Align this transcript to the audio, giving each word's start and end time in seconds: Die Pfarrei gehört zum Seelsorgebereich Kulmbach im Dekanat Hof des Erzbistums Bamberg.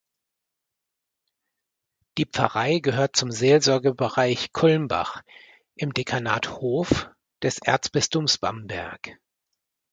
Die 2.17 2.25
Pfarrei 2.25 2.79
gehört 2.79 3.15
zum 3.15 3.29
Seelsorgebereich 3.29 4.51
Kulmbach 4.51 5.21
im 5.75 5.93
Dekanat 5.93 6.59
Hof 6.59 7.11
des 7.43 7.59
Erzbistums 7.59 8.39
Bamberg. 8.39 9.19